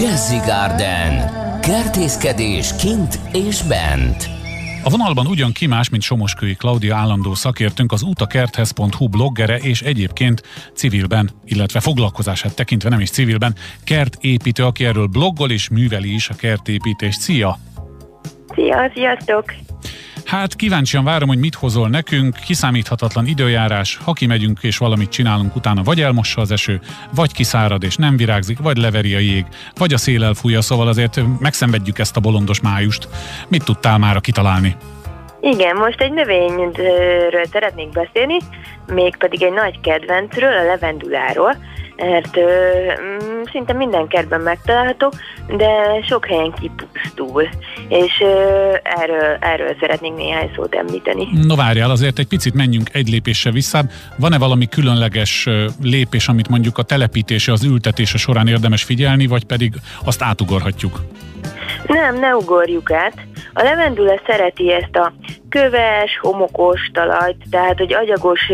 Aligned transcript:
Jazzy 0.00 0.36
Garden. 0.36 1.30
Kertészkedés 1.60 2.76
kint 2.76 3.18
és 3.32 3.62
bent. 3.62 4.28
A 4.84 4.90
vonalban 4.90 5.26
ugyan 5.26 5.52
ki 5.52 5.66
más, 5.66 5.88
mint 5.88 6.02
Somoskői 6.02 6.54
Klaudia 6.54 6.96
állandó 6.96 7.34
szakértünk, 7.34 7.92
az 7.92 8.02
utakerthez.hu 8.02 9.08
bloggere 9.08 9.56
és 9.56 9.80
egyébként 9.80 10.42
civilben, 10.74 11.30
illetve 11.44 11.80
foglalkozását 11.80 12.54
tekintve 12.54 12.88
nem 12.88 13.00
is 13.00 13.10
civilben, 13.10 13.54
kertépítő, 13.84 14.64
aki 14.64 14.84
erről 14.84 15.06
bloggol 15.06 15.50
és 15.50 15.68
műveli 15.68 16.14
is 16.14 16.28
a 16.28 16.34
kertépítést. 16.34 17.20
Szia! 17.20 17.58
Szia, 18.54 18.90
sziasztok! 18.94 19.54
Hát 20.32 20.56
kíváncsian 20.56 21.04
várom, 21.04 21.28
hogy 21.28 21.38
mit 21.38 21.54
hozol 21.54 21.88
nekünk, 21.88 22.36
kiszámíthatatlan 22.44 23.26
időjárás, 23.26 23.96
ha 23.96 24.12
kimegyünk 24.12 24.58
és 24.62 24.76
valamit 24.76 25.10
csinálunk 25.10 25.56
utána, 25.56 25.82
vagy 25.82 26.00
elmossa 26.00 26.40
az 26.40 26.50
eső, 26.50 26.80
vagy 27.14 27.32
kiszárad 27.32 27.82
és 27.82 27.96
nem 27.96 28.16
virágzik, 28.16 28.58
vagy 28.58 28.76
leveri 28.76 29.14
a 29.14 29.18
jég, 29.18 29.46
vagy 29.74 29.92
a 29.92 29.96
szél 29.96 30.24
elfújja, 30.24 30.60
szóval 30.60 30.88
azért 30.88 31.20
megszenvedjük 31.38 31.98
ezt 31.98 32.16
a 32.16 32.20
bolondos 32.20 32.60
májust. 32.60 33.08
Mit 33.48 33.64
tudtál 33.64 33.98
már 33.98 34.20
kitalálni? 34.20 34.76
Igen, 35.44 35.76
most 35.76 36.00
egy 36.00 36.12
növényről 36.12 37.44
szeretnék 37.52 37.88
beszélni, 37.88 38.36
mégpedig 38.86 39.42
egy 39.42 39.52
nagy 39.52 39.80
kedvencről, 39.80 40.52
a 40.52 40.64
levenduláról, 40.64 41.56
mert 41.96 42.36
ö, 42.36 42.42
mm, 43.02 43.42
szinte 43.52 43.72
minden 43.72 44.06
kertben 44.06 44.40
megtalálható, 44.40 45.12
de 45.56 45.68
sok 46.08 46.26
helyen 46.26 46.54
kipusztul, 46.60 47.48
és 47.88 48.20
ö, 48.20 48.74
erről, 48.82 49.36
erről 49.40 49.76
szeretnénk 49.80 50.16
néhány 50.16 50.50
szót 50.54 50.74
említeni. 50.74 51.28
No 51.46 51.56
várjál, 51.56 51.90
azért 51.90 52.18
egy 52.18 52.28
picit 52.28 52.54
menjünk 52.54 52.88
egy 52.92 53.08
lépéssel 53.08 53.52
visszább. 53.52 53.90
Van-e 54.16 54.38
valami 54.38 54.68
különleges 54.68 55.48
lépés, 55.82 56.28
amit 56.28 56.48
mondjuk 56.48 56.78
a 56.78 56.82
telepítése, 56.82 57.52
az 57.52 57.64
ültetése 57.64 58.18
során 58.18 58.48
érdemes 58.48 58.82
figyelni, 58.82 59.26
vagy 59.26 59.44
pedig 59.44 59.74
azt 60.04 60.22
átugorhatjuk? 60.22 61.00
Nem, 61.86 62.18
ne 62.18 62.36
ugorjuk 62.36 62.92
át. 62.92 63.31
A 63.54 63.62
levendula 63.62 64.20
szereti 64.26 64.72
ezt 64.72 64.96
a 64.96 65.12
köves, 65.48 66.18
homokos 66.20 66.90
talajt, 66.92 67.36
tehát 67.50 67.78
hogy 67.78 67.92
agyagos, 67.92 68.50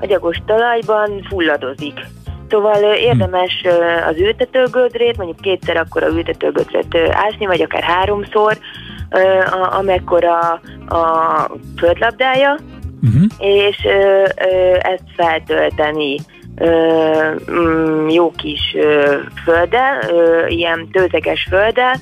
agyagos 0.00 0.42
talajban 0.46 1.26
fulladozik. 1.28 2.00
Szóval 2.48 2.94
érdemes 2.94 3.64
az 4.08 4.18
ültetőgödrét, 4.18 5.16
mondjuk 5.16 5.40
kétszer 5.40 5.76
akkor 5.76 6.02
a 6.02 6.08
ültetőgödrét 6.08 6.98
ásni, 7.10 7.46
vagy 7.46 7.62
akár 7.62 7.82
háromszor, 7.82 8.58
amekkora 9.70 10.38
a 10.88 11.50
földlabdája, 11.78 12.58
uh-huh. 13.02 13.22
és 13.38 13.76
ezt 14.78 15.04
feltölteni 15.16 16.16
mm, 17.50 18.08
jó 18.08 18.30
kis 18.30 18.76
földdel, 19.44 20.00
ilyen 20.48 20.88
tőzeges 20.92 21.46
földdel, 21.50 21.94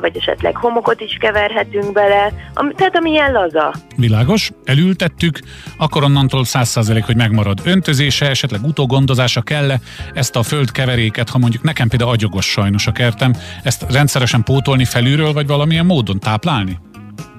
vagy 0.00 0.16
esetleg 0.16 0.56
homokot 0.56 1.00
is 1.00 1.16
keverhetünk 1.20 1.92
bele, 1.92 2.32
ami, 2.54 2.72
tehát 2.74 2.96
ami 2.96 3.10
ilyen 3.10 3.32
laza. 3.32 3.74
Világos, 3.96 4.50
elültettük, 4.64 5.38
akkor 5.78 6.02
onnantól 6.02 6.44
száz 6.44 6.68
százalék, 6.68 7.04
hogy 7.04 7.16
megmarad 7.16 7.60
öntözése, 7.64 8.28
esetleg 8.28 8.60
utógondozása 8.62 9.42
kell 9.42 9.72
ezt 10.14 10.36
a 10.36 10.42
földkeveréket, 10.42 11.30
ha 11.30 11.38
mondjuk 11.38 11.62
nekem 11.62 11.88
például 11.88 12.10
agyogos 12.10 12.50
sajnos 12.50 12.86
a 12.86 12.92
kertem, 12.92 13.32
ezt 13.62 13.84
rendszeresen 13.90 14.42
pótolni 14.42 14.84
felülről, 14.84 15.32
vagy 15.32 15.46
valamilyen 15.46 15.86
módon 15.86 16.18
táplálni? 16.18 16.78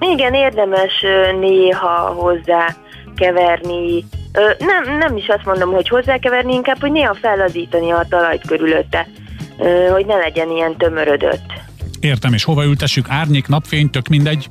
Igen, 0.00 0.34
érdemes 0.34 1.04
néha 1.40 1.98
hozzá 1.98 2.76
keverni, 3.16 4.04
nem, 4.58 4.98
nem 4.98 5.16
is 5.16 5.28
azt 5.28 5.44
mondom, 5.44 5.72
hogy 5.72 5.88
hozzákeverni, 5.88 6.54
inkább, 6.54 6.80
hogy 6.80 6.92
néha 6.92 7.14
fellazítani 7.14 7.90
a 7.90 8.06
talajt 8.08 8.46
körülötte, 8.46 9.06
hogy 9.92 10.06
ne 10.06 10.16
legyen 10.16 10.50
ilyen 10.50 10.76
tömörödött. 10.76 11.66
Értem, 12.00 12.32
és 12.32 12.44
hova 12.44 12.64
ültessük? 12.64 13.06
Árnyék, 13.08 13.46
napfény, 13.46 13.90
tök 13.90 14.08
mindegy? 14.08 14.50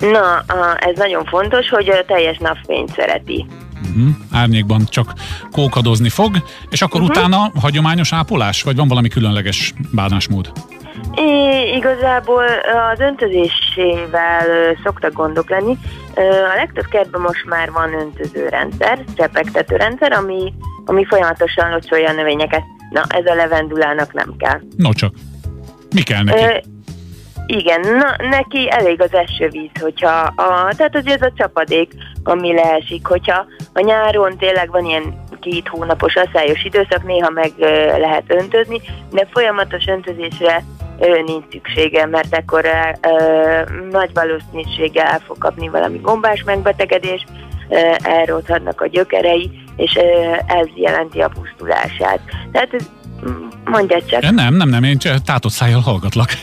Na, 0.00 0.44
ez 0.78 0.96
nagyon 0.96 1.24
fontos, 1.24 1.68
hogy 1.68 1.88
a 1.88 2.04
teljes 2.06 2.38
napfényt 2.38 2.92
szereti. 2.94 3.46
Uh-huh. 3.82 4.14
Árnyékban 4.32 4.84
csak 4.88 5.12
kókadozni 5.50 6.08
fog, 6.08 6.36
és 6.70 6.82
akkor 6.82 7.00
uh-huh. 7.00 7.16
utána 7.16 7.50
hagyományos 7.60 8.12
ápolás, 8.12 8.62
vagy 8.62 8.76
van 8.76 8.88
valami 8.88 9.08
különleges 9.08 9.74
bánásmód? 9.90 10.52
I- 11.14 11.76
igazából 11.76 12.44
az 12.92 13.00
öntözésével 13.00 14.46
szoktak 14.84 15.12
gondok 15.12 15.50
lenni. 15.50 15.78
A 16.52 16.54
legtöbb 16.56 16.86
kertben 16.86 17.20
most 17.20 17.44
már 17.44 17.70
van 17.70 17.94
öntözőrendszer, 17.94 19.04
csepegtető 19.16 19.76
rendszer, 19.76 20.12
ami, 20.12 20.52
ami 20.84 21.04
folyamatosan 21.04 21.70
locsolja 21.70 22.08
a 22.08 22.12
növényeket. 22.12 22.62
Na, 22.90 23.02
ez 23.08 23.26
a 23.26 23.34
levendulának 23.34 24.12
nem 24.12 24.34
kell. 24.38 24.60
No 24.76 24.92
csak. 24.92 25.14
Mi 25.92 26.02
kell 26.02 26.22
neki? 26.22 26.44
Ö, 26.44 26.56
igen, 27.46 27.80
na, 27.80 28.28
neki 28.28 28.70
elég 28.70 29.00
az 29.00 29.14
esővíz, 29.14 29.70
hogyha 29.80 30.20
a, 30.36 30.74
tehát 30.76 30.96
azért 30.96 31.22
ez 31.22 31.28
a 31.28 31.32
csapadék, 31.36 31.92
ami 32.24 32.54
leesik, 32.54 33.06
hogyha 33.06 33.46
a 33.72 33.80
nyáron 33.80 34.38
tényleg 34.38 34.70
van 34.70 34.84
ilyen 34.84 35.24
két 35.40 35.68
hónapos 35.68 36.16
asszályos 36.16 36.64
időszak, 36.64 37.04
néha 37.04 37.30
meg 37.30 37.52
lehet 37.98 38.24
öntözni, 38.26 38.80
de 39.10 39.26
folyamatos 39.32 39.86
öntözésre 39.86 40.64
nincs 41.24 41.44
szüksége, 41.50 42.06
mert 42.06 42.36
akkor 42.36 42.64
ö, 42.64 43.60
nagy 43.90 44.10
valószínűséggel 44.14 45.06
el 45.06 45.20
fog 45.26 45.38
kapni 45.38 45.68
valami 45.68 45.98
gombás 45.98 46.42
megbetegedés, 46.42 47.26
elrothadnak 48.02 48.80
a 48.80 48.86
gyökerei, 48.86 49.50
és 49.76 49.96
ö, 49.96 50.32
ez 50.46 50.66
jelenti 50.74 51.20
a 51.20 51.28
pusztulását. 51.28 52.20
Tehát 52.52 52.74
ez 52.74 52.90
Mondja 53.64 54.02
csak. 54.04 54.30
Nem, 54.30 54.54
nem, 54.54 54.68
nem, 54.68 54.82
én 54.82 54.98
csak 54.98 55.22
tátott 55.22 55.52
szájjal 55.52 55.80
hallgatlak. 55.80 56.30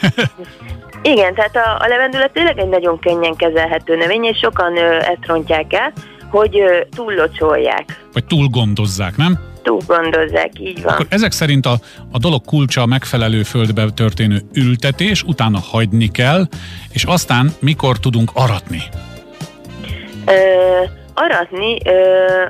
Igen, 1.02 1.34
tehát 1.34 1.56
a, 1.56 1.84
a 1.84 1.88
levendula 1.88 2.30
tényleg 2.34 2.60
egy 2.60 2.70
nagyon 2.70 3.00
könnyen 3.00 3.36
kezelhető 3.36 3.96
növény, 3.96 4.24
és 4.24 4.38
sokan 4.38 4.78
ö, 4.78 4.96
ezt 4.96 5.26
rontják 5.26 5.74
el, 5.74 5.94
hogy 6.30 6.60
ö, 6.60 6.80
túllocsolják. 6.96 8.06
Vagy 8.14 8.26
túl 8.26 8.48
gondozzák, 8.48 9.18
nem? 9.18 9.40
Túl 9.62 9.80
gondozzák, 9.88 10.52
így 10.60 10.82
van. 10.82 10.94
Akkor 10.94 11.06
ezek 11.10 11.32
szerint 11.32 11.66
a, 11.66 11.80
a 12.12 12.18
dolog 12.18 12.46
kulcsa 12.46 12.82
a 12.82 12.86
megfelelő 12.86 13.44
földbe 13.44 13.86
történő 13.90 14.42
ültetés, 14.54 15.24
utána 15.24 15.60
hagyni 15.60 16.08
kell, 16.08 16.48
és 16.92 17.04
aztán 17.04 17.52
mikor 17.60 18.00
tudunk 18.00 18.32
aratni? 18.34 18.82
Ö, 20.26 20.32
aratni, 21.20 21.78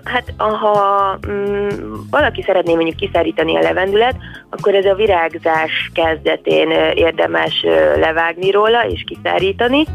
hát 0.03 0.33
ha 0.37 1.19
mm, 1.27 1.67
valaki 2.11 2.43
szeretné 2.45 2.73
mondjuk 2.75 2.95
kiszárítani 2.95 3.55
a 3.55 3.61
levendület, 3.61 4.15
akkor 4.49 4.75
ez 4.75 4.85
a 4.85 4.93
virágzás 4.93 5.91
kezdetén 5.93 6.69
érdemes 6.95 7.65
levágni 7.95 8.51
róla 8.51 8.85
és 8.87 9.03
kiszárítani, 9.07 9.85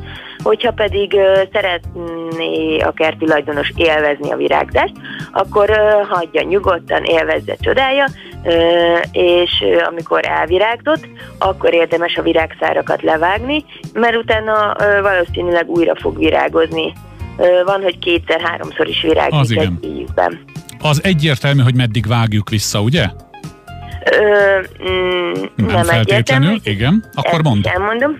hogyha 0.42 0.72
pedig 0.72 1.16
szeretné 1.52 2.78
a 2.78 2.92
kertulajdonos 2.92 3.72
élvezni 3.76 4.32
a 4.32 4.36
virágzást, 4.36 4.94
akkor 5.32 5.70
hagyja 6.08 6.42
nyugodtan, 6.42 7.04
élvezze 7.04 7.56
csodája, 7.60 8.06
és 9.12 9.64
amikor 9.90 10.20
elvirágzott, 10.26 11.08
akkor 11.38 11.74
érdemes 11.74 12.16
a 12.16 12.22
virágszárakat 12.22 13.02
levágni, 13.02 13.64
mert 13.92 14.16
utána 14.16 14.76
valószínűleg 15.02 15.68
újra 15.68 15.94
fog 15.94 16.18
virágozni 16.18 16.92
van, 17.64 17.82
hogy 17.82 17.98
kétszer-háromszor 17.98 18.88
is 18.88 19.02
virágzik 19.02 19.58
egy 19.58 19.84
évben. 19.84 20.40
Az 20.80 21.04
egyértelmű, 21.04 21.62
hogy 21.62 21.74
meddig 21.74 22.06
vágjuk 22.06 22.50
vissza, 22.50 22.80
ugye? 22.80 23.06
Ö, 24.10 24.58
mm, 24.90 25.32
nem, 25.56 25.66
nem 25.66 25.84
feltétlenül, 25.84 26.58
igen. 26.62 27.04
Akkor 27.14 27.42
mondd. 27.42 27.66
Elmondom. 27.66 28.18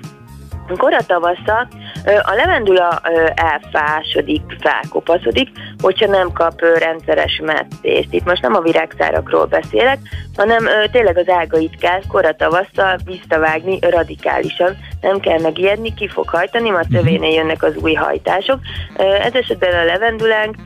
Kora 0.77 1.01
tavasszal 1.07 1.69
a 2.05 2.35
levendula 2.35 3.01
elfásodik, 3.35 4.43
felkopaszodik, 4.61 5.49
hogyha 5.81 6.07
nem 6.07 6.33
kap 6.33 6.61
rendszeres 6.79 7.43
messzést. 7.45 8.09
Itt 8.11 8.25
most 8.25 8.43
nem 8.43 8.55
a 8.55 8.61
virágszárakról 8.61 9.45
beszélek, 9.45 9.99
hanem 10.37 10.69
tényleg 10.93 11.19
az 11.19 11.29
ágait 11.29 11.77
kell 11.77 12.01
kora 12.09 12.37
tavasszal 12.37 12.99
visszavágni 13.05 13.79
radikálisan. 13.81 14.77
Nem 15.05 15.21
kell 15.21 15.41
megijedni, 15.41 15.95
ki 15.95 16.09
fog 16.09 16.29
hajtani, 16.29 16.71
mert 16.71 16.89
mhm. 16.89 16.97
tövénél 16.97 17.35
jönnek 17.35 17.63
az 17.63 17.77
új 17.77 17.95
hajtások. 17.95 18.59
Ez 18.97 19.35
esetben 19.35 19.75
a 19.75 19.85
levendulánk 19.85 20.57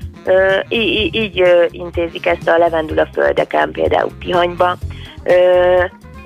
így, 0.69 1.15
így 1.15 1.43
intézik 1.71 2.27
ezt 2.27 2.49
a 2.49 2.59
levendula 2.59 3.09
földeken, 3.13 3.71
például 3.71 4.11
Tihanyba. 4.21 4.77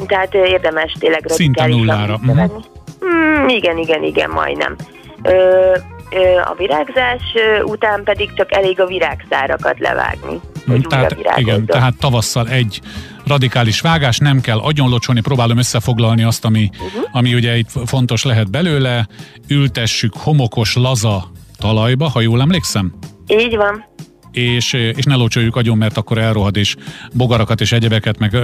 Tehát 0.06 0.34
érdemes 0.34 0.96
tényleg 0.98 1.22
visszavágni. 1.22 2.64
Mm, 3.04 3.48
igen, 3.48 3.78
igen, 3.78 4.02
igen, 4.02 4.30
majdnem. 4.30 4.76
Ö, 5.22 5.72
a 6.44 6.54
virágzás 6.56 7.22
után 7.62 8.02
pedig 8.04 8.32
csak 8.34 8.52
elég 8.54 8.80
a 8.80 8.86
virágszárakat 8.86 9.78
levágni. 9.78 10.40
Mm, 10.70 10.80
tehát, 10.80 11.16
igen, 11.36 11.66
tehát 11.66 11.94
tavasszal 11.98 12.48
egy 12.48 12.80
radikális 13.32 13.80
vágás, 13.80 14.18
nem 14.18 14.40
kell 14.40 14.58
agyonlocsolni, 14.58 15.20
próbálom 15.20 15.58
összefoglalni 15.58 16.22
azt, 16.22 16.44
ami, 16.44 16.70
uh-huh. 16.72 17.08
ami 17.12 17.34
ugye 17.34 17.56
itt 17.56 17.70
fontos 17.84 18.24
lehet 18.24 18.50
belőle, 18.50 19.06
ültessük 19.48 20.16
homokos, 20.16 20.74
laza 20.74 21.30
talajba, 21.58 22.08
ha 22.08 22.20
jól 22.20 22.40
emlékszem? 22.40 22.92
Így 23.26 23.56
van. 23.56 23.84
és, 24.32 24.72
és 24.72 25.04
ne 25.04 25.14
locsoljuk 25.14 25.56
agyon, 25.56 25.76
mert 25.76 25.96
akkor 25.96 26.18
elrohad, 26.18 26.56
és 26.56 26.76
bogarakat 27.12 27.60
és 27.60 27.72
egyebeket, 27.72 28.18
meg 28.18 28.36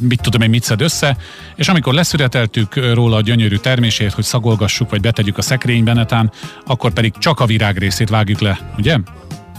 mit 0.00 0.20
tudom 0.22 0.40
én, 0.40 0.50
mit 0.50 0.62
szed 0.62 0.80
össze, 0.80 1.16
és 1.56 1.68
amikor 1.68 1.94
leszüreteltük 1.94 2.94
róla 2.94 3.16
a 3.16 3.20
gyönyörű 3.20 3.56
termését, 3.56 4.12
hogy 4.12 4.24
szagolgassuk, 4.24 4.90
vagy 4.90 5.00
betegyük 5.00 5.38
a 5.38 5.42
szekrénybe 5.42 5.92
netán, 5.92 6.32
akkor 6.66 6.92
pedig 6.92 7.12
csak 7.18 7.40
a 7.40 7.46
virág 7.46 7.78
részét 7.78 8.08
vágjuk 8.08 8.40
le, 8.40 8.58
ugye? 8.76 8.96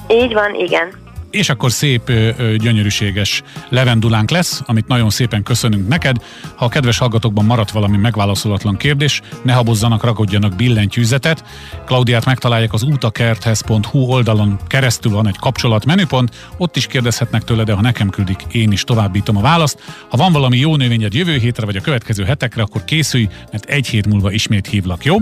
Így 0.09 0.33
van, 0.33 0.53
igen 0.55 1.03
és 1.31 1.49
akkor 1.49 1.71
szép, 1.71 2.11
gyönyörűséges 2.57 3.43
levendulánk 3.69 4.29
lesz, 4.29 4.61
amit 4.65 4.87
nagyon 4.87 5.09
szépen 5.09 5.43
köszönünk 5.43 5.87
neked. 5.87 6.15
Ha 6.55 6.65
a 6.65 6.69
kedves 6.69 6.97
hallgatókban 6.97 7.45
maradt 7.45 7.71
valami 7.71 7.97
megválaszolatlan 7.97 8.77
kérdés, 8.77 9.21
ne 9.43 9.53
habozzanak, 9.53 10.03
ragadjanak 10.03 10.55
billentyűzetet. 10.55 11.43
Klaudiát 11.85 12.25
megtalálják 12.25 12.73
az 12.73 12.83
útakerthez.hu 12.83 13.99
oldalon 13.99 14.59
keresztül 14.67 15.11
van 15.11 15.27
egy 15.27 15.37
kapcsolat 15.37 15.85
menüpont, 15.85 16.35
ott 16.57 16.75
is 16.75 16.87
kérdezhetnek 16.87 17.43
tőle, 17.43 17.63
de 17.63 17.73
ha 17.73 17.81
nekem 17.81 18.09
küldik, 18.09 18.39
én 18.51 18.71
is 18.71 18.83
továbbítom 18.83 19.37
a 19.37 19.41
választ. 19.41 19.81
Ha 20.09 20.17
van 20.17 20.31
valami 20.31 20.57
jó 20.57 20.75
növényed 20.75 21.13
jövő 21.13 21.37
hétre 21.37 21.65
vagy 21.65 21.75
a 21.75 21.81
következő 21.81 22.23
hetekre, 22.23 22.61
akkor 22.61 22.83
készülj, 22.83 23.27
mert 23.51 23.65
egy 23.65 23.87
hét 23.87 24.07
múlva 24.07 24.31
ismét 24.31 24.67
hívlak, 24.67 25.05
jó? 25.05 25.15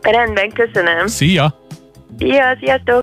Rendben, 0.00 0.52
köszönöm. 0.52 1.06
Szia! 1.06 1.54
Szia, 2.18 2.56
sziasztok! 2.60 2.98